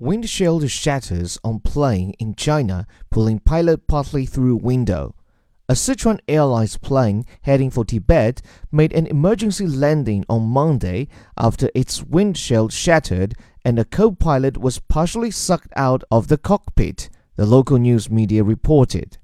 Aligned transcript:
Windshield 0.00 0.70
shatters 0.70 1.38
on 1.44 1.60
plane 1.60 2.14
in 2.18 2.34
China, 2.34 2.86
pulling 3.10 3.38
pilot 3.38 3.86
partly 3.86 4.24
through 4.24 4.56
window. 4.56 5.14
A 5.68 5.74
Sichuan 5.74 6.20
Airlines 6.26 6.78
plane 6.78 7.26
heading 7.42 7.70
for 7.70 7.84
Tibet 7.84 8.40
made 8.72 8.94
an 8.94 9.06
emergency 9.06 9.66
landing 9.66 10.24
on 10.26 10.48
Monday 10.48 11.08
after 11.36 11.68
its 11.74 12.02
windshield 12.02 12.72
shattered 12.72 13.34
and 13.62 13.78
a 13.78 13.84
co 13.84 14.10
pilot 14.10 14.56
was 14.56 14.78
partially 14.78 15.30
sucked 15.30 15.72
out 15.76 16.02
of 16.10 16.28
the 16.28 16.38
cockpit, 16.38 17.10
the 17.36 17.44
local 17.44 17.76
news 17.76 18.08
media 18.08 18.42
reported. 18.42 19.18